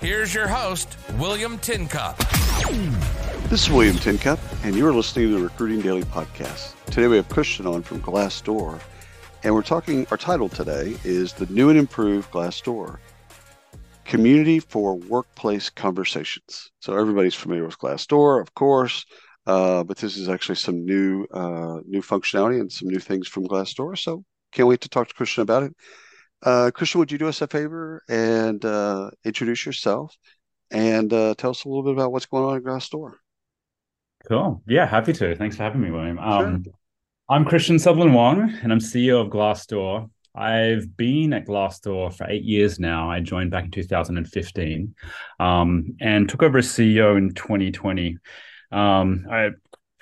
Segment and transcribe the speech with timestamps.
[0.00, 2.18] Here's your host, William Tincup.
[3.48, 6.74] This is William Tincup, and you are listening to the Recruiting Daily Podcast.
[6.86, 8.78] Today we have Christian on from Glassdoor,
[9.42, 12.98] and we're talking, our title today is The New and Improved Glassdoor
[14.04, 16.70] Community for Workplace Conversations.
[16.80, 19.06] So everybody's familiar with Glassdoor, of course,
[19.46, 23.46] uh, but this is actually some new, uh, new functionality and some new things from
[23.48, 23.96] Glassdoor.
[23.96, 25.74] So can't wait to talk to Christian about it.
[26.42, 30.16] Uh, Christian, would you do us a favor and uh, introduce yourself
[30.70, 33.14] and uh, tell us a little bit about what's going on at Glassdoor?
[34.28, 34.62] Cool.
[34.66, 35.36] Yeah, happy to.
[35.36, 36.18] Thanks for having me, William.
[36.18, 36.72] Um, sure.
[37.28, 40.10] I'm Christian Sutherland Wong, and I'm CEO of Glassdoor.
[40.34, 43.10] I've been at Glassdoor for eight years now.
[43.10, 44.94] I joined back in 2015
[45.40, 48.18] um, and took over as CEO in 2020.
[48.70, 49.50] Um, I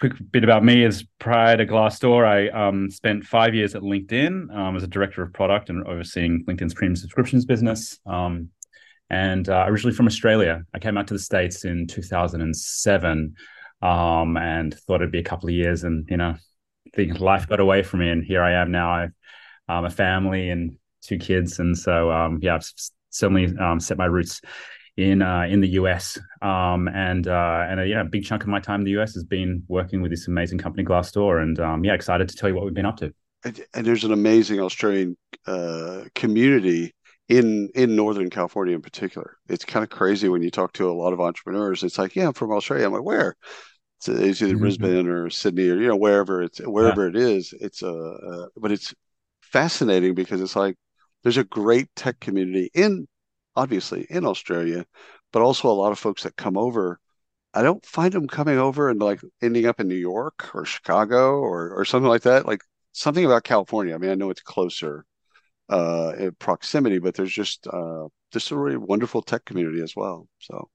[0.00, 4.55] quick bit about me is prior to Glassdoor, I um, spent five years at LinkedIn
[4.55, 7.98] um, as a director of product and overseeing LinkedIn's premium subscriptions business.
[8.06, 8.51] Um,
[9.11, 13.34] and uh, originally from Australia, I came out to the States in 2007
[13.83, 15.84] um, and thought it'd be a couple of years.
[15.84, 16.34] And, you know,
[16.95, 18.11] think life got away from me.
[18.11, 18.91] And here I am now.
[18.91, 19.08] I
[19.69, 21.58] have a family and two kids.
[21.58, 22.70] And so, um, yeah, I've
[23.11, 24.41] certainly um, set my roots
[24.97, 26.19] in uh, in the US.
[26.42, 29.14] Um, and uh, and a yeah, a big chunk of my time in the US
[29.14, 32.55] has been working with this amazing company Glassdoor, and um, yeah, excited to tell you
[32.55, 33.12] what we've been up to.
[33.45, 36.95] And, and there's an amazing Australian uh, community
[37.28, 39.36] in in Northern California in particular.
[39.48, 41.83] It's kind of crazy when you talk to a lot of entrepreneurs.
[41.83, 42.86] It's like, yeah, I'm from Australia.
[42.86, 43.36] I'm like, where?
[43.98, 44.61] It's, it's either mm-hmm.
[44.61, 47.08] Brisbane or Sydney or you know wherever it's wherever yeah.
[47.11, 47.55] it is.
[47.58, 48.95] It's a uh, uh, but it's
[49.41, 50.77] fascinating because it's like
[51.23, 53.07] there's a great tech community in
[53.57, 54.85] obviously in Australia,
[55.33, 57.01] but also a lot of folks that come over.
[57.55, 61.39] I don't find them coming over and like ending up in New York or Chicago
[61.39, 62.47] or or something like that.
[62.47, 63.95] Like something about California.
[63.95, 65.05] I mean, I know it's closer
[65.69, 70.29] uh, in proximity, but there's just uh, just a really wonderful tech community as well.
[70.39, 70.69] So,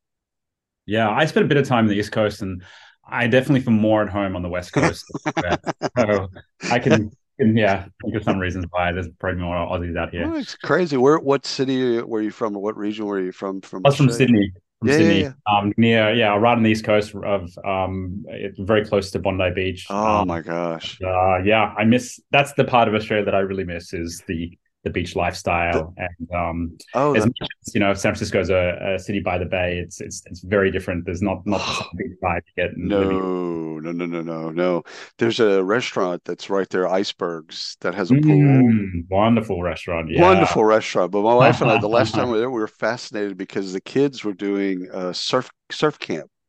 [0.86, 2.64] yeah, I spent a bit of time in the East Coast, and
[3.08, 5.04] I definitely feel more at home on the West Coast.
[5.98, 6.28] so
[6.70, 10.32] I can yeah, for some reasons why there's probably more Aussies out here.
[10.32, 10.98] Oh, it's crazy.
[10.98, 13.62] Where, what city were you from, or what region were you from?
[13.62, 14.52] From I was from Sydney.
[14.80, 15.58] From yeah, Sydney, yeah, yeah.
[15.58, 18.26] Um, near yeah, right on the east coast of um,
[18.60, 19.88] very close to Bondi Beach.
[19.90, 21.00] Oh um, my gosh!
[21.02, 22.20] Uh, yeah, I miss.
[22.32, 25.94] That's the part of Australia that I really miss is the the beach lifestyle.
[25.98, 29.20] The, and um oh as much as, you know San Francisco is a, a, city
[29.20, 31.06] by the bay it's it's it's very different.
[31.06, 34.84] There's not not the big vibe you get no no no no no no.
[35.18, 38.22] There's a restaurant that's right there icebergs that has a pool.
[38.22, 40.22] Mm, wonderful restaurant yeah.
[40.22, 41.12] wonderful restaurant.
[41.12, 43.74] But my wife and I the last time we were there we were fascinated because
[43.74, 46.30] the kids were doing a surf surf camp.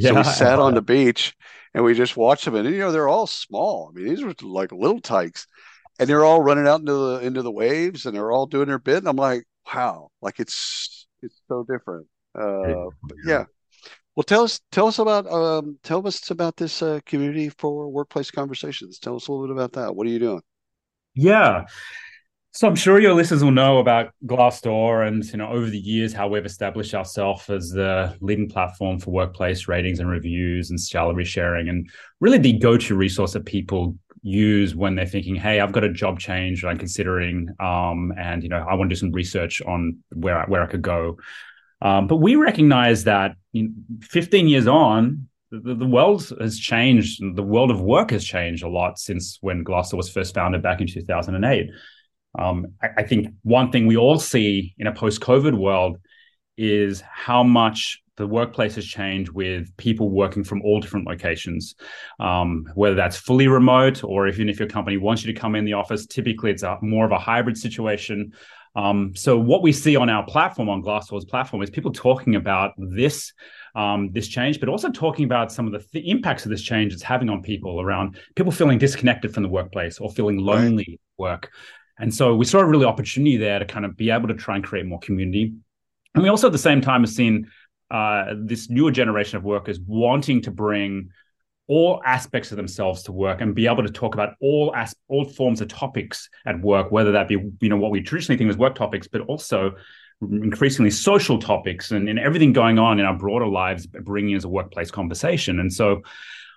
[0.00, 1.34] Yeah, so we sat on the beach
[1.74, 2.54] and we just watched them.
[2.54, 3.90] And you know they're all small.
[3.90, 5.48] I mean these were like little tykes
[5.98, 8.78] and they're all running out into the into the waves and they're all doing their
[8.78, 8.98] bit.
[8.98, 9.44] And i'm like
[9.74, 12.06] wow like it's it's so different.
[12.38, 12.90] Uh
[13.26, 13.44] yeah.
[14.16, 18.30] Well tell us tell us about um tell us about this uh, community for workplace
[18.30, 18.98] conversations.
[18.98, 19.94] Tell us a little bit about that.
[19.94, 20.42] What are you doing?
[21.14, 21.66] Yeah.
[22.52, 26.12] So I'm sure your listeners will know about Glassdoor and you know over the years
[26.12, 31.24] how we've established ourselves as the leading platform for workplace ratings and reviews and salary
[31.24, 31.88] sharing and
[32.20, 36.18] really the go-to resource that people use when they're thinking, "Hey, I've got a job
[36.18, 39.98] change that I'm considering, um, and you know, I want to do some research on
[40.12, 41.16] where I, where I could go."
[41.80, 43.70] Um, but we recognize that you know,
[44.02, 47.22] 15 years on, the, the, world has changed.
[47.36, 50.80] The world of work has changed a lot since when Glassdoor was first founded back
[50.80, 51.70] in 2008.
[52.38, 55.98] Um, I, I think one thing we all see in a post-COVID world
[56.58, 61.76] is how much the workplace has changed with people working from all different locations,
[62.18, 65.64] um, whether that's fully remote or even if your company wants you to come in
[65.64, 66.04] the office.
[66.04, 68.32] Typically, it's a, more of a hybrid situation.
[68.74, 72.72] Um, so what we see on our platform, on Glassdoor's platform, is people talking about
[72.76, 73.32] this
[73.74, 76.92] um, this change, but also talking about some of the th- impacts of this change
[76.92, 80.94] it's having on people around people feeling disconnected from the workplace or feeling lonely right.
[80.94, 81.52] at work.
[82.00, 84.56] And so we saw a really opportunity there to kind of be able to try
[84.56, 85.54] and create more community.
[86.14, 87.50] And we also at the same time have seen
[87.90, 91.10] uh, this newer generation of workers wanting to bring
[91.68, 95.24] all aspects of themselves to work and be able to talk about all as all
[95.24, 98.56] forms of topics at work, whether that be you know what we traditionally think as
[98.56, 99.72] work topics, but also
[100.20, 104.48] increasingly social topics and, and everything going on in our broader lives, bringing as a
[104.48, 105.60] workplace conversation.
[105.60, 106.02] And so,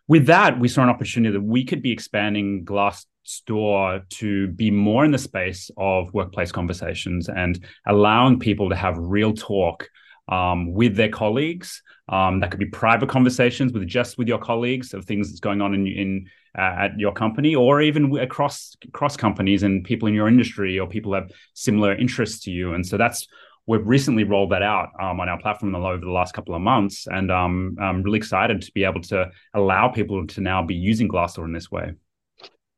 [0.08, 5.06] with that, we saw an opportunity that we could be expanding Glassdoor to be more
[5.06, 9.88] in the space of workplace conversations and allowing people to have real talk
[10.28, 11.82] um, with their colleagues.
[12.10, 15.62] Um, that could be private conversations with just with your colleagues of things that's going
[15.62, 20.14] on in, in uh, at your company, or even across across companies and people in
[20.14, 22.74] your industry or people have similar interests to you.
[22.74, 23.28] And so that's
[23.68, 27.08] we've recently rolled that out um, on our platform over the last couple of months,
[27.08, 31.08] and um, I'm really excited to be able to allow people to now be using
[31.08, 31.94] Glassdoor in this way.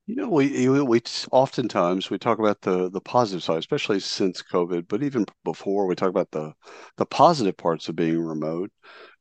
[0.05, 1.01] You know, we we
[1.31, 5.95] oftentimes we talk about the the positive side, especially since COVID, but even before we
[5.95, 6.53] talk about the
[6.97, 8.71] the positive parts of being remote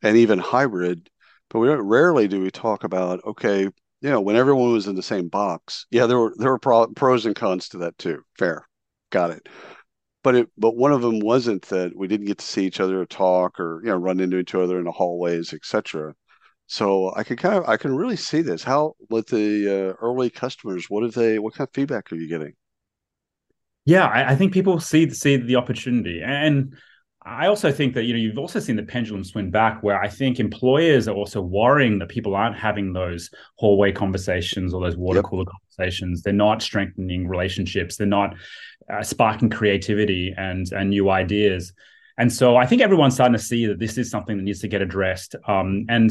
[0.03, 1.09] and even hybrid.
[1.51, 3.73] But we rarely do we talk about okay, you
[4.11, 5.87] know, when everyone was in the same box.
[5.93, 8.23] Yeah, there were there were pro, pros and cons to that too.
[8.37, 8.67] Fair,
[9.11, 9.49] got it.
[10.23, 13.01] But it but one of them wasn't that we didn't get to see each other
[13.01, 16.15] or talk or you know run into each other in the hallways, etc.
[16.67, 18.63] So I can kind of I can really see this.
[18.63, 21.39] How with the uh, early customers, what have they?
[21.39, 22.55] What kind of feedback are you getting?
[23.85, 26.75] Yeah, I, I think people see see the opportunity, and
[27.25, 30.09] I also think that you know you've also seen the pendulum swing back, where I
[30.09, 35.19] think employers are also worrying that people aren't having those hallway conversations or those water
[35.19, 35.27] yep.
[35.27, 36.23] cooler conversations.
[36.23, 37.97] They're not strengthening relationships.
[37.97, 38.35] They're not
[38.91, 41.73] uh, sparking creativity and and new ideas.
[42.19, 44.69] And so I think everyone's starting to see that this is something that needs to
[44.69, 45.35] get addressed.
[45.47, 46.11] Um, and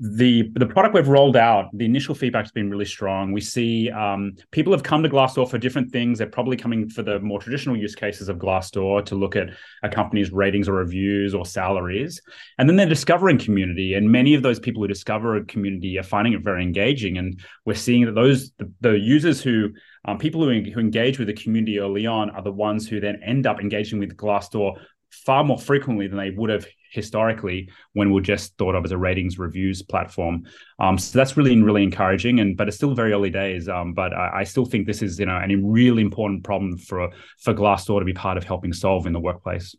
[0.00, 3.32] the the product we've rolled out, the initial feedback has been really strong.
[3.32, 6.18] We see um, people have come to Glassdoor for different things.
[6.18, 9.50] They're probably coming for the more traditional use cases of Glassdoor to look at
[9.82, 12.20] a company's ratings or reviews or salaries,
[12.58, 13.94] and then they're discovering community.
[13.94, 17.18] And many of those people who discover a community are finding it very engaging.
[17.18, 19.70] And we're seeing that those the, the users who
[20.04, 23.20] um, people who, who engage with the community early on are the ones who then
[23.24, 24.76] end up engaging with Glassdoor
[25.12, 28.92] far more frequently than they would have historically when we are just thought of as
[28.92, 30.44] a ratings reviews platform.
[30.78, 33.68] Um, so that's really really encouraging, and but it's still very early days.
[33.68, 37.10] Um, but I, I, still think this is you know a really important problem for
[37.38, 39.74] for Glassdoor to be part of helping solve in the workplace.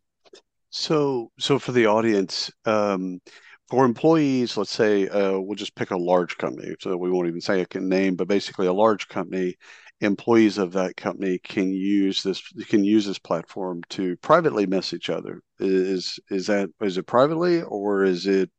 [0.70, 2.52] So so for the audience.
[2.66, 3.22] Um,
[3.70, 7.42] for employees, let's say uh, we'll just pick a large company, so we won't even
[7.42, 9.56] say a name, but basically a large company
[10.04, 15.10] employees of that company can use this can use this platform to privately mess each
[15.10, 15.42] other.
[15.60, 18.50] Is is that is it privately or is it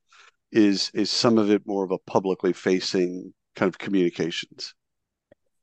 [0.52, 4.74] is is some of it more of a publicly facing kind of communications?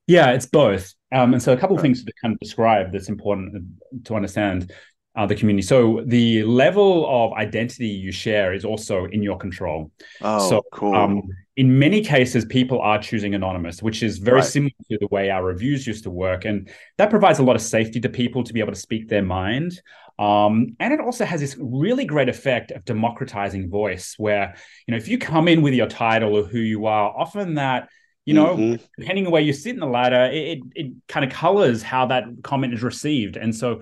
[0.07, 0.93] Yeah it's both.
[1.11, 3.63] Um, and so a couple of things to kind of describe that's important
[4.05, 4.71] to understand
[5.15, 5.65] uh, the community.
[5.65, 9.91] So the level of identity you share is also in your control.
[10.21, 10.95] Oh, so, cool.
[10.95, 11.23] Um,
[11.57, 14.45] in many cases, people are choosing anonymous, which is very right.
[14.45, 17.61] similar to the way our reviews used to work, and that provides a lot of
[17.61, 19.81] safety to people to be able to speak their mind.
[20.17, 24.55] Um, and it also has this really great effect of democratizing voice, where
[24.87, 27.89] you know if you come in with your title or who you are, often that
[28.23, 28.83] you know mm-hmm.
[28.97, 32.05] depending on where you sit in the ladder it, it, it kind of colors how
[32.05, 33.81] that comment is received and so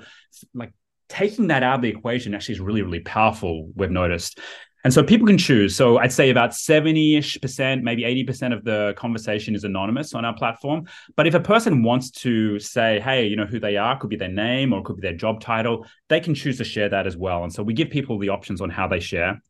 [0.53, 0.71] like
[1.09, 4.39] taking that out of the equation actually is really, really powerful, we've noticed.
[4.85, 5.75] And so people can choose.
[5.75, 10.23] So I'd say about 70 ish percent, maybe 80% of the conversation is anonymous on
[10.23, 10.85] our platform.
[11.17, 14.15] But if a person wants to say, hey, you know, who they are, could be
[14.15, 17.17] their name or could be their job title, they can choose to share that as
[17.17, 17.43] well.
[17.43, 19.41] And so we give people the options on how they share.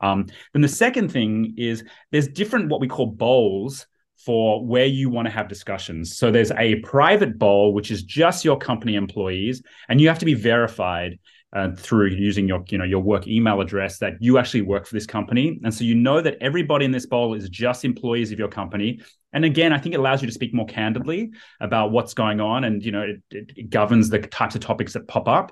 [0.00, 3.86] Um, then the second thing is there's different what we call bowls
[4.18, 6.16] for where you want to have discussions.
[6.16, 10.26] So there's a private bowl, which is just your company employees, and you have to
[10.26, 11.18] be verified
[11.54, 14.94] uh, through using your you know your work email address that you actually work for
[14.94, 15.58] this company.
[15.64, 19.00] And so you know that everybody in this bowl is just employees of your company.
[19.32, 22.64] And again i think it allows you to speak more candidly about what's going on
[22.64, 25.50] and you know it, it governs the types of topics that pop up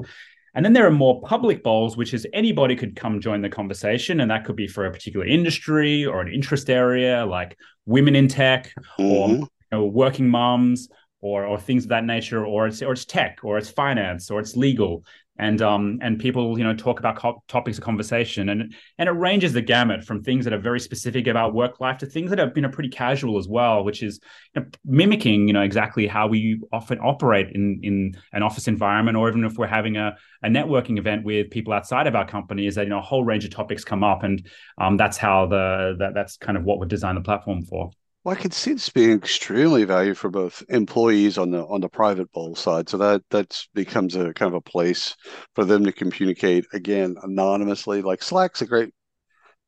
[0.56, 4.20] and then there are more public bowls, which is anybody could come join the conversation.
[4.20, 8.26] And that could be for a particular industry or an interest area, like women in
[8.26, 9.04] tech mm-hmm.
[9.04, 10.88] or you know, working moms
[11.20, 14.40] or, or things of that nature, or it's, or it's tech or it's finance or
[14.40, 15.04] it's legal
[15.38, 18.48] and um and people you know talk about co- topics of conversation.
[18.48, 21.98] And and it ranges the gamut from things that are very specific about work life
[21.98, 24.20] to things that are you know pretty casual as well which is
[24.54, 29.16] you know, mimicking you know exactly how we often operate in in an office environment
[29.16, 32.66] or even if we're having a, a networking event with people outside of our company
[32.66, 34.46] is that you know a whole range of topics come up and
[34.78, 37.90] um that's how the that, that's kind of what we designed the platform for
[38.26, 41.88] well, I could see this being extremely valuable for both employees on the on the
[41.88, 42.88] private bowl side.
[42.88, 45.14] So that that becomes a kind of a place
[45.54, 48.02] for them to communicate again anonymously.
[48.02, 48.92] Like Slack's a great,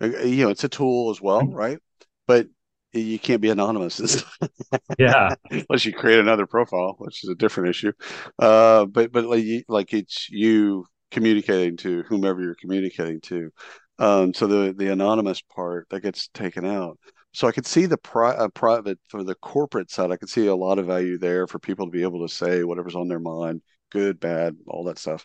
[0.02, 1.54] uh, you know, it's a tool as well, mm-hmm.
[1.54, 1.78] right?
[2.26, 2.48] But
[2.92, 4.24] you can't be anonymous.
[4.98, 7.92] yeah, unless you create another profile, which is a different issue.
[8.40, 13.52] Uh, but but like like it's you communicating to whomever you're communicating to.
[14.00, 16.98] Um, so the the anonymous part that gets taken out.
[17.38, 20.10] So I could see the pri- uh, private for the corporate side.
[20.10, 22.64] I could see a lot of value there for people to be able to say
[22.64, 25.24] whatever's on their mind, good, bad, all that stuff.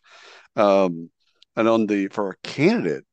[0.56, 1.10] Um,
[1.56, 3.04] and on the for a candidate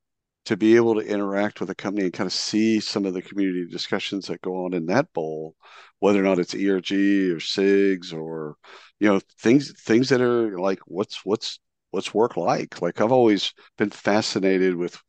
[0.45, 3.23] to be able to interact with a company and kind of see some of the
[3.23, 5.55] community discussions that go on in that bowl,
[5.97, 8.55] whether or not it's ERG or SIGs or
[8.99, 12.83] you know things things that are like what's what's what's work like.
[12.83, 15.01] Like I've always been fascinated with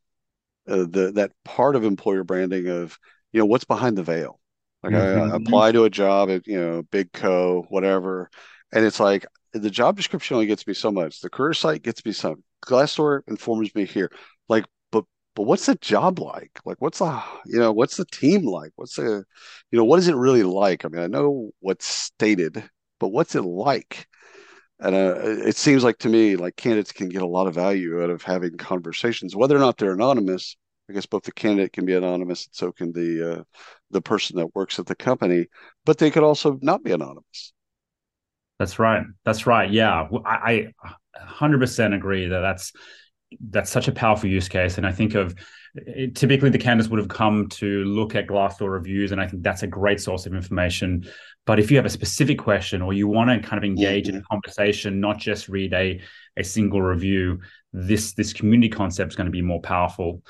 [0.67, 2.97] uh, the that part of employer branding of
[3.33, 4.39] you know what's behind the veil.
[4.81, 5.31] Like mm-hmm.
[5.31, 8.29] I, I apply to a job at you know big co whatever,
[8.71, 11.19] and it's like the job description only gets me so much.
[11.19, 12.43] The career site gets me some.
[12.65, 14.11] Glassdoor informs me here.
[14.47, 16.59] Like but but what's the job like?
[16.65, 18.71] Like, what's the, you know, what's the team like?
[18.75, 19.23] What's the,
[19.71, 20.85] you know, what is it really like?
[20.85, 22.63] I mean, I know what's stated,
[22.99, 24.07] but what's it like?
[24.79, 25.15] And uh,
[25.47, 28.21] it seems like to me, like candidates can get a lot of value out of
[28.21, 30.57] having conversations, whether or not they're anonymous.
[30.93, 33.43] I guess both the candidate can be anonymous, and so can the uh,
[33.89, 35.47] the person that works at the company.
[35.85, 37.53] But they could also not be anonymous.
[38.59, 39.03] That's right.
[39.25, 39.71] That's right.
[39.71, 42.73] Yeah, I, I 100% agree that that's
[43.49, 44.77] that's such a powerful use case.
[44.77, 45.33] And I think of
[46.13, 49.63] typically the candidates would have come to look at Glassdoor reviews, and I think that's
[49.63, 51.09] a great source of information.
[51.47, 54.17] But if you have a specific question or you want to kind of engage mm-hmm.
[54.17, 55.99] in a conversation, not just read a
[56.37, 57.39] a single review,
[57.73, 60.21] this this community concept is going to be more powerful.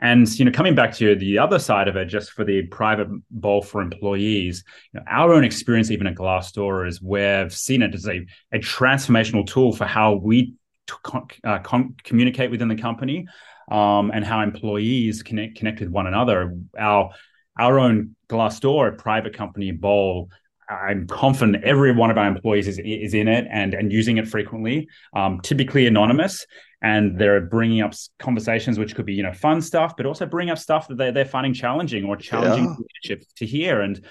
[0.00, 3.08] And you know, coming back to the other side of it, just for the private
[3.30, 7.94] bowl for employees, you know, our own experience, even at Glassdoor, is we've seen it
[7.94, 10.54] as a, a transformational tool for how we
[10.86, 13.26] con- uh, con- communicate within the company
[13.70, 16.56] um, and how employees connect connect with one another.
[16.78, 17.10] Our
[17.58, 20.30] our own Glassdoor private company Bowl.
[20.68, 24.26] I'm confident every one of our employees is, is in it and, and using it
[24.26, 26.46] frequently, um, typically anonymous.
[26.84, 30.50] And they're bringing up conversations which could be, you know, fun stuff, but also bring
[30.50, 32.76] up stuff that they're, they're finding challenging or challenging yeah.
[32.76, 33.80] leadership to hear.
[33.80, 34.04] And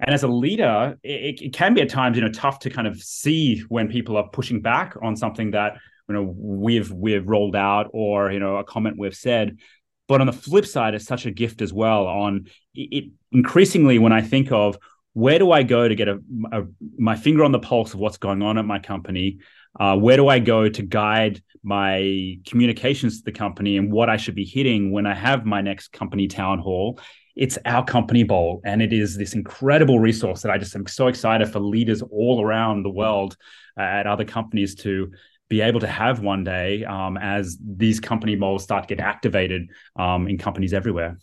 [0.00, 2.86] and as a leader, it, it, can be at times, you know, tough to kind
[2.86, 5.76] of see when people are pushing back on something that
[6.10, 9.58] you know we've we've rolled out or you know a comment we've said
[10.08, 14.12] but on the flip side it's such a gift as well on it, increasingly when
[14.12, 14.76] i think of
[15.12, 16.18] where do i go to get a,
[16.50, 16.62] a,
[16.98, 19.38] my finger on the pulse of what's going on at my company
[19.78, 24.16] uh, where do i go to guide my communications to the company and what i
[24.16, 26.98] should be hitting when i have my next company town hall
[27.36, 31.06] it's our company bowl and it is this incredible resource that i just am so
[31.06, 33.36] excited for leaders all around the world
[33.78, 35.10] uh, at other companies to
[35.50, 39.68] be able to have one day um, as these company models start to get activated
[39.96, 41.18] um, in companies everywhere.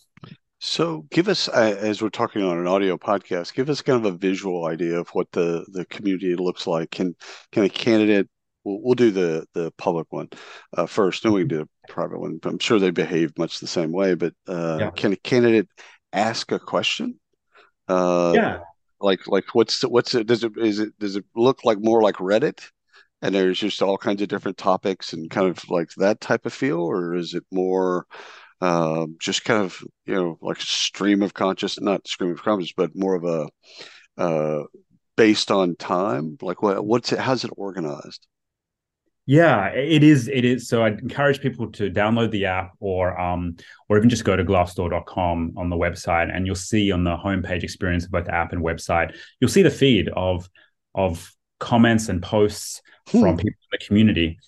[0.59, 4.13] So, give us, uh, as we're talking on an audio podcast, give us kind of
[4.13, 6.91] a visual idea of what the the community looks like.
[6.91, 7.15] Can
[7.51, 8.27] can a candidate?
[8.67, 10.29] We'll, we'll do the the public one
[10.75, 12.39] uh, first, then we can do a private one.
[12.43, 14.89] I'm sure they behave much the same way, but uh, yeah.
[14.91, 15.69] can a candidate
[16.13, 17.19] ask a question?
[17.87, 18.59] Uh, yeah.
[18.99, 20.27] Like like what's what's it?
[20.27, 22.59] Does it is it does it look like more like Reddit?
[23.21, 26.53] and there's just all kinds of different topics and kind of like that type of
[26.53, 28.05] feel or is it more
[28.61, 32.91] um, just kind of you know like stream of conscious not stream of conscious but
[32.95, 33.47] more of a
[34.21, 34.63] uh,
[35.15, 38.27] based on time like what what's it how's it organized
[39.29, 40.29] yeah, it is.
[40.29, 40.69] It is.
[40.69, 43.57] So I'd encourage people to download the app or um
[43.89, 47.63] or even just go to glassdoor.com on the website and you'll see on the homepage
[47.63, 50.49] experience of both the app and website, you'll see the feed of
[50.95, 53.19] of comments and posts hmm.
[53.19, 54.39] from people in the community.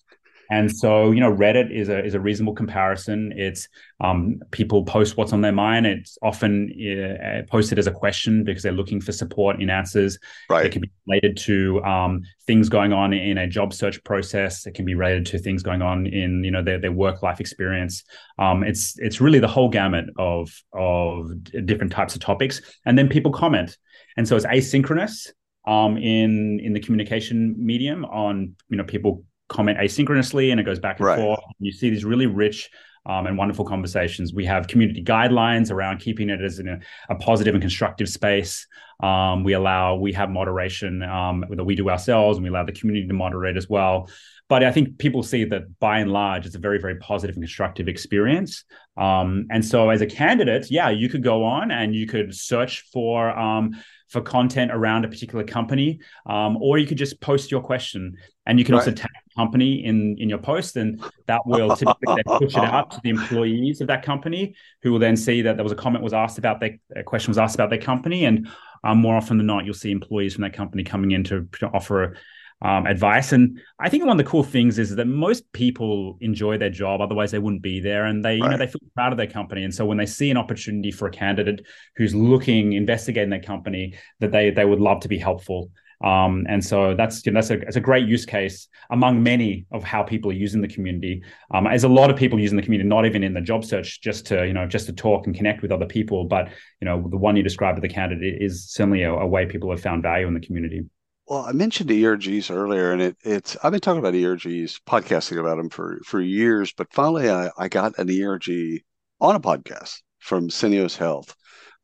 [0.49, 3.31] And so, you know, Reddit is a is a reasonable comparison.
[3.35, 3.67] It's
[4.01, 5.85] um, people post what's on their mind.
[5.85, 10.17] It's often uh, posted as a question because they're looking for support in answers.
[10.49, 10.65] Right.
[10.65, 14.65] It can be related to um, things going on in a job search process.
[14.65, 17.39] It can be related to things going on in you know their, their work life
[17.39, 18.03] experience.
[18.39, 21.29] Um, it's it's really the whole gamut of of
[21.65, 22.61] different types of topics.
[22.85, 23.77] And then people comment,
[24.17, 25.29] and so it's asynchronous
[25.67, 30.79] um, in in the communication medium on you know people comment asynchronously and it goes
[30.79, 31.19] back and right.
[31.19, 31.41] forth.
[31.59, 32.69] You see these really rich
[33.05, 34.33] um, and wonderful conversations.
[34.33, 36.79] We have community guidelines around keeping it as a,
[37.09, 38.67] a positive and constructive space.
[39.01, 42.71] Um, we allow, we have moderation um, that we do ourselves, and we allow the
[42.73, 44.09] community to moderate as well.
[44.49, 47.43] But I think people see that by and large, it's a very, very positive and
[47.43, 48.65] constructive experience.
[48.97, 52.81] Um, and so, as a candidate, yeah, you could go on and you could search
[52.91, 53.79] for um,
[54.09, 58.59] for content around a particular company, um, or you could just post your question, and
[58.59, 58.81] you can right.
[58.81, 62.91] also tag the company in in your post, and that will typically push it out
[62.91, 66.03] to the employees of that company, who will then see that there was a comment
[66.03, 68.47] was asked about their a question was asked about their company, and
[68.83, 72.15] um, more often than not, you'll see employees from that company coming in to, offer
[72.61, 73.31] um, advice.
[73.31, 77.01] And I think one of the cool things is that most people enjoy their job,
[77.01, 78.45] otherwise they wouldn't be there, and they right.
[78.45, 79.63] you know they feel proud of their company.
[79.63, 83.95] And so when they see an opportunity for a candidate who's looking, investigating their company,
[84.19, 85.71] that they they would love to be helpful.
[86.01, 89.65] Um, and so that's you know, that's a that's a great use case among many
[89.71, 91.21] of how people are using the community.
[91.51, 94.01] Um, there's a lot of people using the community, not even in the job search,
[94.01, 96.23] just to you know just to talk and connect with other people.
[96.23, 96.49] But
[96.79, 99.69] you know the one you described with the candidate is certainly a, a way people
[99.71, 100.83] have found value in the community.
[101.29, 105.57] Well, I mentioned ERGs earlier, and it, it's I've been talking about ERGs, podcasting about
[105.57, 108.81] them for for years, but finally I, I got an ERG
[109.21, 111.35] on a podcast from Syneos Health.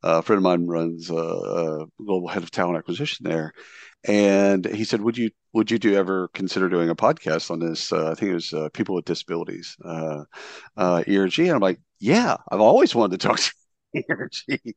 [0.04, 3.54] Uh, a friend of mine runs a, a global head of talent acquisition there,
[4.08, 7.94] and he said, "Would you would you do ever consider doing a podcast on this?
[7.94, 10.24] Uh, I think it was uh, people with disabilities, uh,
[10.76, 13.40] uh ERG." And I'm like, "Yeah, I've always wanted to talk
[13.96, 14.76] to ERG,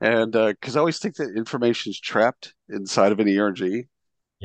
[0.00, 3.86] and because uh, I always think that information is trapped inside of an ERG.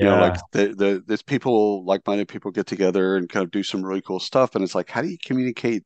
[0.02, 0.08] Yeah.
[0.08, 3.52] You know, like the the there's people like minded people get together and kind of
[3.52, 5.84] do some really cool stuff, and it's like, how do you communicate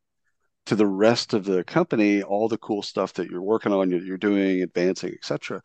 [0.65, 4.17] to the rest of the company all the cool stuff that you're working on, you're
[4.17, 5.61] doing, advancing, etc.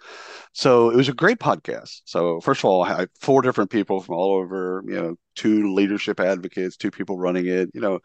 [0.52, 2.02] So it was a great podcast.
[2.04, 5.72] So first of all, I had four different people from all over, you know, two
[5.74, 8.00] leadership advocates, two people running it, you know,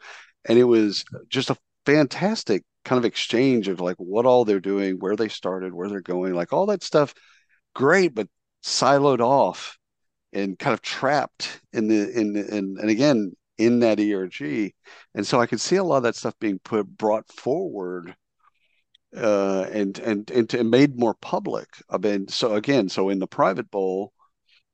[0.47, 4.95] and it was just a fantastic kind of exchange of like what all they're doing,
[4.99, 7.13] where they started, where they're going, like all that stuff.
[7.73, 8.29] Great, but
[8.63, 9.77] siloed off
[10.35, 14.73] and kind of trapped in the in the, in and again in that ERG.
[15.13, 18.15] And so I could see a lot of that stuff being put brought forward
[19.15, 21.67] uh, and and and made more public.
[21.89, 24.13] I mean, so again, so in the private bowl,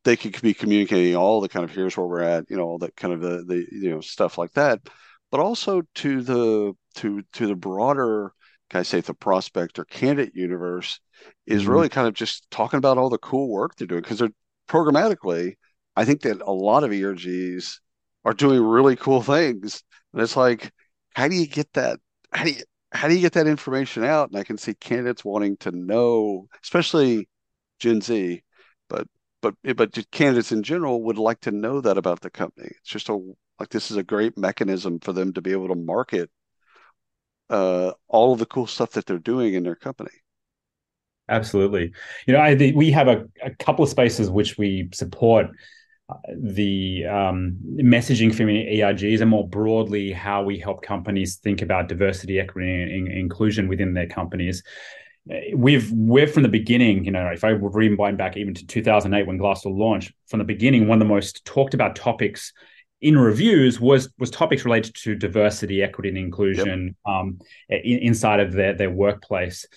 [0.03, 2.77] they could be communicating all the kind of here's where we're at, you know, all
[2.79, 4.79] that kind of the, the you know stuff like that,
[5.29, 8.33] but also to the to to the broader,
[8.69, 10.99] can I say, the prospect or candidate universe
[11.45, 11.71] is mm-hmm.
[11.71, 14.29] really kind of just talking about all the cool work they're doing because they're
[14.71, 15.55] programmatically.
[15.95, 17.79] I think that a lot of ERGs
[18.25, 19.83] are doing really cool things.
[20.13, 20.71] And it's like,
[21.15, 21.99] how do you get that?
[22.31, 22.63] How do you
[22.93, 24.29] how do you get that information out?
[24.29, 27.27] And I can see candidates wanting to know, especially
[27.79, 28.43] Gen Z,
[28.89, 29.07] but
[29.41, 32.69] but but candidates in general would like to know that about the company.
[32.79, 33.15] It's just a
[33.59, 36.29] like this is a great mechanism for them to be able to market
[37.50, 40.11] uh, all of the cool stuff that they're doing in their company.
[41.31, 41.94] Absolutely,
[42.27, 45.48] you know, I we have a, a couple of spaces which we support
[46.35, 52.39] the um, messaging from ERGs and more broadly how we help companies think about diversity,
[52.39, 54.63] equity, and inclusion within their companies.
[55.55, 59.37] We've we're from the beginning, you know, if I rewind back even to 2008 when
[59.37, 62.51] Glassdoor launched, from the beginning, one of the most talked about topics
[63.01, 67.13] in reviews was was topics related to diversity, equity, and inclusion yep.
[67.13, 67.39] um,
[67.70, 69.67] in, inside of their their workplace.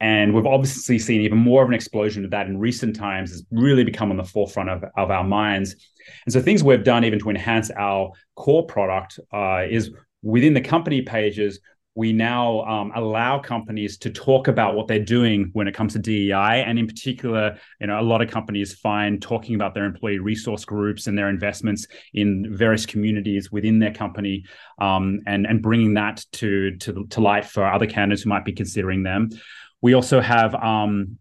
[0.00, 3.32] And we've obviously seen even more of an explosion of that in recent times.
[3.32, 5.76] It's really become on the forefront of, of our minds.
[6.26, 10.60] And so things we've done even to enhance our core product uh, is within the
[10.60, 11.60] company pages,
[11.96, 16.00] we now um, allow companies to talk about what they're doing when it comes to
[16.00, 20.18] DEI, and in particular, you know, a lot of companies find talking about their employee
[20.18, 24.44] resource groups and their investments in various communities within their company,
[24.80, 28.52] um, and and bringing that to, to to light for other candidates who might be
[28.52, 29.30] considering them.
[29.84, 31.18] We also have um,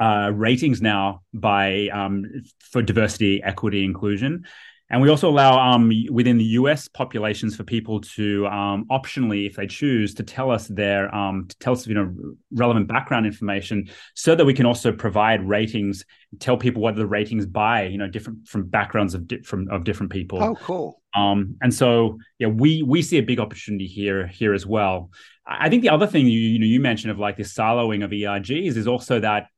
[0.00, 2.24] uh, ratings now by um,
[2.58, 4.46] for diversity, equity, inclusion.
[4.90, 9.54] And we also allow um, within the US populations for people to um, optionally, if
[9.54, 12.12] they choose, to tell us their um, to tell us you know
[12.50, 16.04] relevant background information, so that we can also provide ratings,
[16.40, 19.84] tell people what the ratings by you know different from backgrounds of di- from of
[19.84, 20.42] different people.
[20.42, 21.00] Oh, cool.
[21.14, 25.12] Um, and so yeah, we we see a big opportunity here here as well.
[25.50, 28.10] I think the other thing you you know you mentioned of like this siloing of
[28.10, 29.48] ERGs is also that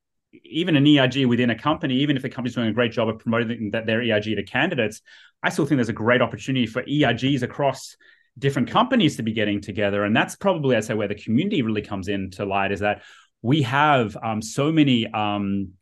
[0.44, 3.18] even an ERG within a company, even if the company's doing a great job of
[3.18, 5.02] promoting that their ERG to candidates,
[5.42, 7.96] I still think there's a great opportunity for ERGs across
[8.38, 10.04] different companies to be getting together.
[10.04, 13.02] And that's probably, I'd say, where the community really comes into light is that
[13.42, 15.72] we have um, so many um,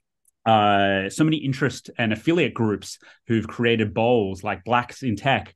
[0.47, 5.55] uh, so many interest and affiliate groups who've created bowls like Blacks in Tech.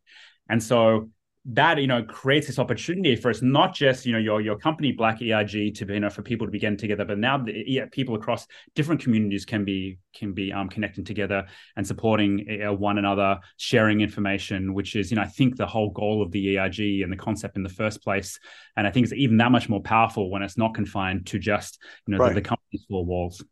[0.49, 1.09] And so
[1.47, 4.93] that you know creates this opportunity for us not just you know your your company
[4.93, 7.65] black erg to be you know for people to be getting together but now the,
[7.67, 11.45] yeah, people across different communities can be can be um, connecting together
[11.77, 15.91] and supporting uh, one another sharing information which is you know i think the whole
[15.91, 18.39] goal of the erg and the concept in the first place
[18.79, 21.79] and i think it's even that much more powerful when it's not confined to just
[22.07, 22.31] you know right.
[22.31, 23.45] the, the company's four walls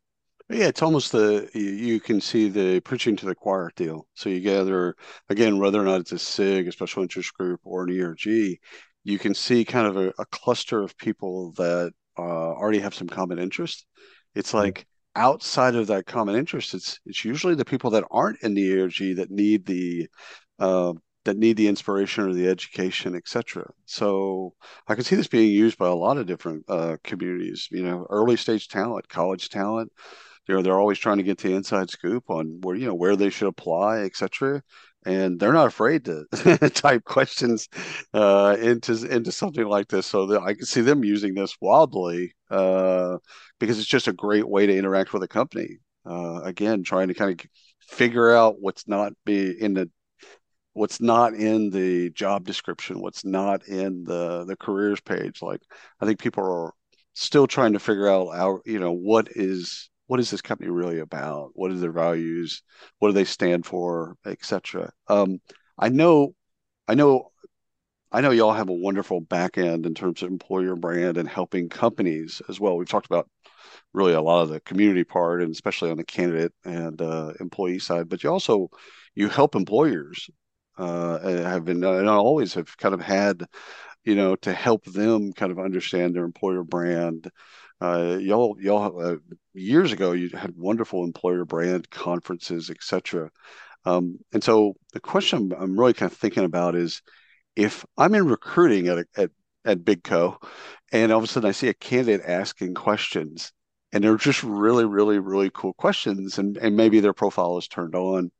[0.54, 4.06] yeah, it's almost the you can see the preaching to the choir deal.
[4.14, 4.96] So you gather
[5.28, 8.58] again, whether or not it's a SIG, a special interest group, or an ERG,
[9.04, 13.08] you can see kind of a, a cluster of people that uh, already have some
[13.08, 13.86] common interest.
[14.34, 14.86] It's like
[15.16, 19.16] outside of that common interest, it's it's usually the people that aren't in the ERG
[19.16, 20.08] that need the
[20.58, 20.92] uh,
[21.24, 23.64] that need the inspiration or the education, etc.
[23.86, 24.54] So
[24.88, 27.68] I can see this being used by a lot of different uh, communities.
[27.70, 29.92] You know, early stage talent, college talent.
[30.48, 33.31] Know, they're always trying to get the inside scoop on where you know where they
[33.31, 34.62] should apply, etc.
[35.05, 36.24] And they're not afraid to
[36.74, 37.68] type questions
[38.14, 40.07] uh, into into something like this.
[40.07, 43.18] So I can see them using this wildly uh,
[43.59, 45.78] because it's just a great way to interact with a company.
[46.05, 47.46] Uh, again, trying to kind of
[47.81, 49.90] figure out what's not be in the
[50.74, 55.42] what's not in the job description, what's not in the the careers page.
[55.42, 55.62] Like
[56.00, 56.72] I think people are
[57.14, 60.98] still trying to figure out our, you know, what is what is this company really
[60.98, 61.53] about?
[61.55, 62.62] What are their values?
[62.98, 64.92] What do they stand for, etc.
[65.09, 65.40] Um,
[65.79, 66.35] I know,
[66.87, 67.31] I know,
[68.12, 71.70] I know y'all have a wonderful back end in terms of employer brand and helping
[71.70, 72.77] companies as well.
[72.77, 73.27] We've talked about
[73.94, 77.79] really a lot of the community part and especially on the candidate and uh, employee
[77.79, 78.68] side, but you also
[79.14, 80.29] you help employers
[80.77, 83.44] uh, have been and always have kind of had,
[84.05, 87.31] you know, to help them kind of understand their employer brand.
[87.83, 89.16] Uh, y'all, y'all, uh,
[89.55, 93.29] years ago, you had wonderful employer brand conferences, etc.
[93.85, 97.03] Um, and so the question I'm, I'm, really kind of thinking about is,
[97.57, 99.31] if I'm in recruiting at a, at
[99.64, 100.38] at Big Co,
[100.92, 103.53] and all of a sudden I see a candidate asking questions,
[103.92, 107.97] and they're just really, really, really cool questions, and and maybe their profile is turned
[107.97, 108.31] on,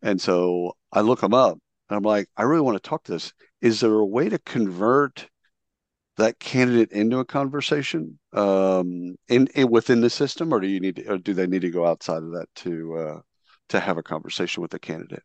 [0.00, 1.58] and so I look them up,
[1.90, 3.34] and I'm like, I really want to talk to this.
[3.60, 5.28] Is there a way to convert
[6.18, 10.96] that candidate into a conversation um, in, in, within the system, or do you need
[10.96, 13.20] to, or do they need to go outside of that to uh,
[13.70, 15.22] to have a conversation with the candidate?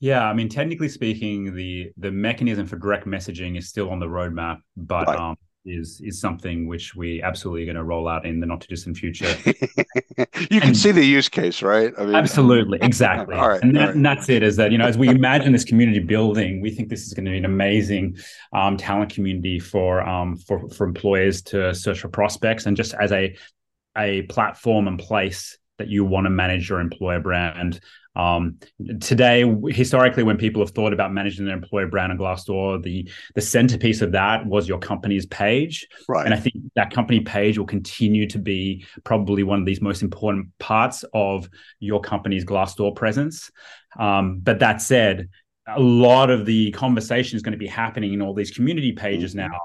[0.00, 4.06] Yeah, I mean, technically speaking, the the mechanism for direct messaging is still on the
[4.06, 5.18] roadmap, but right.
[5.18, 8.60] um, is is something which we absolutely are going to roll out in the not
[8.60, 9.34] too distant future.
[10.50, 11.92] you can see the use case, right?
[11.98, 13.34] I mean, absolutely, exactly.
[13.34, 13.94] all right, and, that, all right.
[13.96, 14.42] and, that's it.
[14.42, 17.24] Is that you know, as we imagine this community building, we think this is going
[17.24, 18.16] to be an amazing
[18.52, 23.12] um, talent community for um, for for employers to search for prospects, and just as
[23.12, 23.36] a
[23.96, 27.80] a platform and place that you want to manage your employer brand
[28.16, 28.58] um,
[29.00, 33.40] today, historically, when people have thought about managing their employer brand on Glassdoor, the the
[33.40, 36.24] centerpiece of that was your company's page, right?
[36.24, 40.02] And I think that company page will continue to be probably one of these most
[40.02, 41.48] important parts of
[41.80, 43.50] your company's Glassdoor presence.
[43.98, 45.28] Um, but that said,
[45.66, 49.34] a lot of the conversation is going to be happening in all these community pages
[49.34, 49.50] mm-hmm.
[49.52, 49.60] now.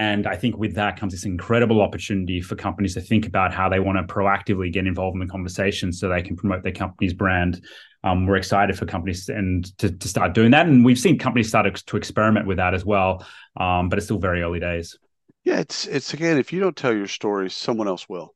[0.00, 3.68] And I think with that comes this incredible opportunity for companies to think about how
[3.68, 7.12] they want to proactively get involved in the conversation so they can promote their company's
[7.12, 7.62] brand
[8.02, 10.66] um, we're excited for companies and to, to start doing that.
[10.66, 14.18] And we've seen companies start to experiment with that as well, um, but it's still
[14.18, 14.98] very early days.
[15.44, 18.34] Yeah, it's it's again, if you don't tell your story, someone else will.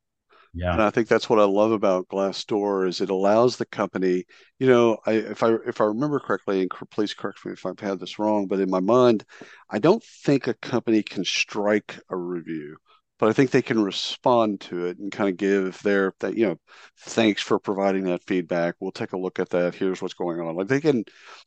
[0.56, 4.24] Yeah, and I think that's what I love about Glassdoor is it allows the company.
[4.58, 7.80] You know, I, if I if I remember correctly, and please correct me if I've
[7.80, 9.24] had this wrong, but in my mind,
[9.70, 12.76] I don't think a company can strike a review
[13.18, 16.46] but I think they can respond to it and kind of give their that you
[16.46, 16.56] know
[16.98, 18.74] thanks for providing that feedback.
[18.80, 19.74] We'll take a look at that.
[19.74, 20.56] Here's what's going on.
[20.56, 21.04] Like they can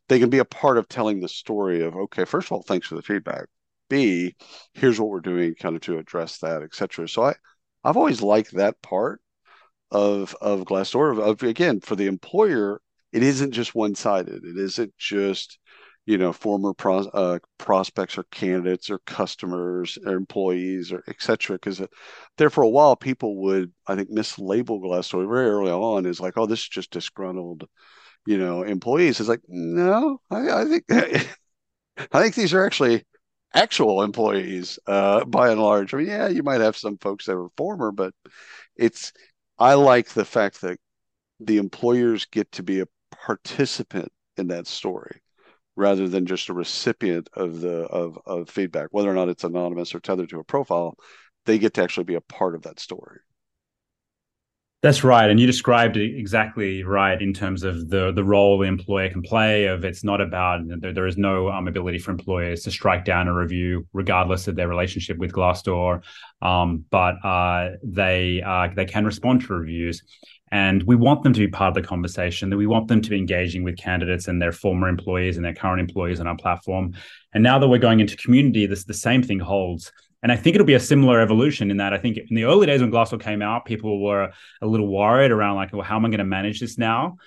[0.07, 2.87] they can be a part of telling the story of okay, first of all, thanks
[2.87, 3.47] for the feedback.
[3.89, 4.35] B,
[4.73, 7.07] here's what we're doing kind of to address that, etc.
[7.07, 7.35] So I
[7.83, 9.21] I've always liked that part
[9.91, 11.11] of of Glassdoor.
[11.11, 14.43] Of, of again, for the employer, it isn't just one sided.
[14.43, 15.59] It isn't just
[16.07, 21.81] you know former pros, uh, prospects or candidates or customers or employees or etc because
[21.81, 21.87] uh,
[22.37, 26.37] there for a while people would i think mislabel glassdoor very early on is like
[26.37, 27.67] oh this is just disgruntled
[28.25, 30.83] you know employees it's like no i, I think
[32.11, 33.05] i think these are actually
[33.53, 35.93] actual employees uh, by and large.
[35.93, 38.13] I mean yeah you might have some folks that are former but
[38.75, 39.13] it's
[39.57, 40.79] i like the fact that
[41.39, 45.21] the employers get to be a participant in that story
[45.75, 48.87] rather than just a recipient of the of, of feedback.
[48.91, 50.97] Whether or not it's anonymous or tethered to a profile
[51.45, 53.19] they get to actually be a part of that story
[54.87, 58.65] that's right and you described it exactly right in terms of the the role the
[58.65, 62.63] employer can play of it's not about there, there is no um, ability for employers
[62.63, 66.01] to strike down a review regardless of their relationship with glassdoor
[66.41, 70.03] um, but uh, they uh, they can respond to reviews
[70.51, 73.09] and we want them to be part of the conversation, that we want them to
[73.09, 76.93] be engaging with candidates and their former employees and their current employees on our platform.
[77.33, 79.91] And now that we're going into community, this the same thing holds.
[80.23, 82.65] And I think it'll be a similar evolution in that I think in the early
[82.65, 86.05] days when Glassdoor came out, people were a little worried around like, well, how am
[86.05, 87.17] I going to manage this now?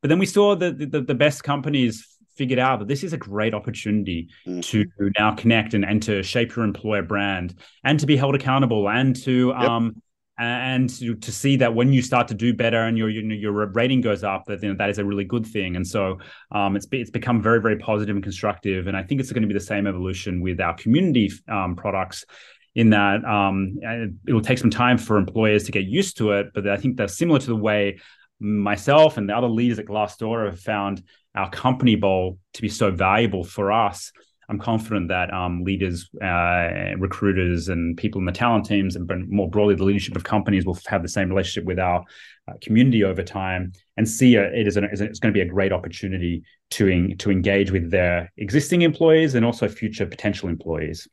[0.00, 3.16] But then we saw that the, the best companies figured out that this is a
[3.16, 4.60] great opportunity mm-hmm.
[4.60, 4.84] to
[5.18, 9.16] now connect and, and to shape your employer brand and to be held accountable and
[9.16, 9.68] to yep.
[9.68, 10.02] um,
[10.38, 14.00] and to, to, see that when you start to do better and your your, rating
[14.02, 15.76] goes up, that you know, that is a really good thing.
[15.76, 16.18] And so
[16.52, 18.86] um, it's it's become very very positive and constructive.
[18.86, 22.24] And I think it's going to be the same evolution with our community um, products.
[22.74, 23.78] In that um,
[24.26, 26.98] it will take some time for employers to get used to it, but I think
[26.98, 28.00] that's similar to the way
[28.38, 31.02] myself and the other leaders at Glassdoor have found
[31.34, 34.12] our company bowl to be so valuable for us
[34.48, 39.50] I'm confident that um, leaders, uh, recruiters, and people in the talent teams, and more
[39.50, 42.04] broadly the leadership of companies, will have the same relationship with our
[42.48, 45.72] uh, community over time, and see it as, an, it's going to be a great
[45.72, 51.08] opportunity to in, to engage with their existing employees and also future potential employees.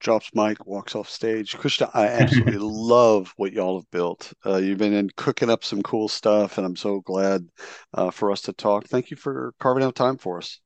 [0.00, 1.56] Drops mic, walks off stage.
[1.56, 4.32] Christian, I absolutely love what y'all have built.
[4.44, 7.48] Uh, you've been in cooking up some cool stuff, and I'm so glad
[7.94, 8.86] uh, for us to talk.
[8.86, 10.60] Thank you for carving out time for us.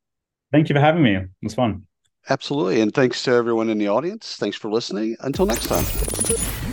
[0.51, 1.15] Thank you for having me.
[1.15, 1.87] It was fun.
[2.29, 2.81] Absolutely.
[2.81, 4.37] And thanks to everyone in the audience.
[4.37, 5.17] Thanks for listening.
[5.19, 5.83] Until next time.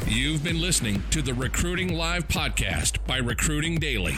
[0.06, 4.14] You've been listening to the Recruiting Live podcast by Recruiting Daily.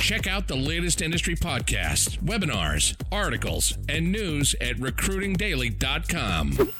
[0.00, 6.72] Check out the latest industry podcasts, webinars, articles, and news at recruitingdaily.com.